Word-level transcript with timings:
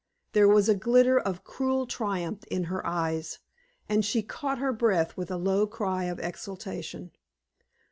There 0.31 0.47
was 0.47 0.67
a 0.67 0.73
glitter 0.73 1.19
of 1.19 1.43
cruel 1.43 1.85
triumph 1.85 2.43
in 2.45 2.63
her 2.73 2.83
eyes, 2.87 3.37
and 3.87 4.03
she 4.03 4.23
caught 4.23 4.57
her 4.57 4.73
breath 4.73 5.15
with 5.15 5.29
a 5.29 5.37
low 5.37 5.67
cry 5.67 6.05
of 6.05 6.17
exultation. 6.19 7.11